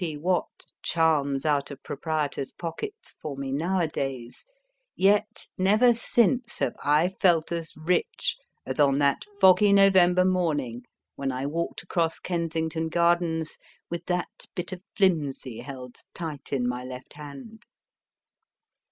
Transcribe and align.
P. 0.01 0.17
Watt 0.17 0.65
charms 0.81 1.45
out 1.45 1.69
of 1.69 1.83
proprietors 1.83 2.51
pockets 2.51 3.13
for 3.21 3.37
me 3.37 3.51
nowadays, 3.51 4.47
yet 4.95 5.47
never 5.59 5.93
since 5.93 6.57
have 6.57 6.73
I 6.83 7.09
felt 7.21 7.51
as 7.51 7.77
rich 7.77 8.35
as 8.65 8.79
on 8.79 8.97
that 8.97 9.25
foggy 9.39 9.71
November 9.71 10.25
morning 10.25 10.85
when 11.17 11.31
I 11.31 11.45
walked 11.45 11.83
across 11.83 12.17
Kensington 12.17 12.89
Gardens 12.89 13.59
with 13.91 14.07
that 14.07 14.47
bit 14.55 14.71
of 14.71 14.81
flimsy 14.95 15.59
held 15.59 15.97
tight 16.15 16.51
in 16.51 16.67
my 16.67 16.83
left 16.83 17.13
hand. 17.13 17.67